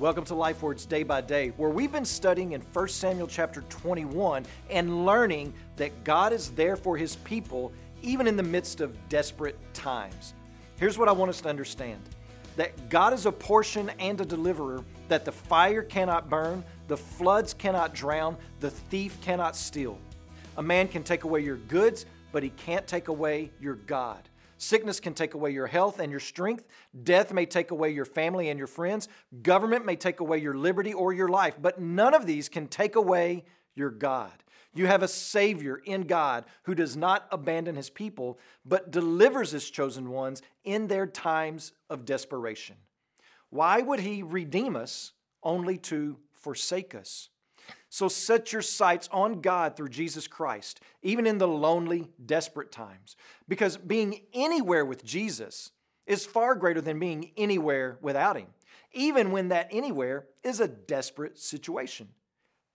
[0.00, 3.60] Welcome to Life Words Day by Day, where we've been studying in 1 Samuel chapter
[3.68, 8.96] 21 and learning that God is there for his people even in the midst of
[9.10, 10.32] desperate times.
[10.78, 12.00] Here's what I want us to understand
[12.56, 17.52] that God is a portion and a deliverer, that the fire cannot burn, the floods
[17.52, 19.98] cannot drown, the thief cannot steal.
[20.56, 24.30] A man can take away your goods, but he can't take away your God.
[24.60, 26.68] Sickness can take away your health and your strength.
[27.02, 29.08] Death may take away your family and your friends.
[29.40, 32.94] Government may take away your liberty or your life, but none of these can take
[32.94, 34.32] away your God.
[34.74, 39.70] You have a Savior in God who does not abandon his people, but delivers his
[39.70, 42.76] chosen ones in their times of desperation.
[43.48, 47.30] Why would he redeem us only to forsake us?
[47.88, 53.16] So set your sights on God through Jesus Christ, even in the lonely, desperate times.
[53.48, 55.70] Because being anywhere with Jesus
[56.06, 58.48] is far greater than being anywhere without Him,
[58.92, 62.08] even when that anywhere is a desperate situation.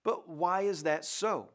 [0.04, 1.48] But why is that so?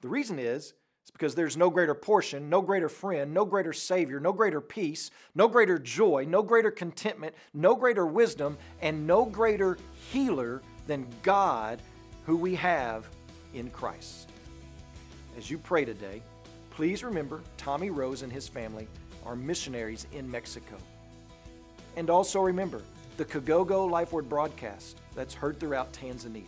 [0.00, 4.20] The reason is, it's because there's no greater portion, no greater friend, no greater Savior,
[4.20, 9.76] no greater peace, no greater joy, no greater contentment, no greater wisdom, and no greater
[10.10, 11.82] healer than God
[12.26, 13.08] who we have
[13.54, 14.30] in Christ.
[15.36, 16.22] As you pray today,
[16.70, 18.88] please remember Tommy Rose and his family
[19.24, 20.76] are missionaries in Mexico.
[21.96, 22.82] And also remember
[23.16, 26.44] the Kagogo Life Word broadcast that's heard throughout Tanzania.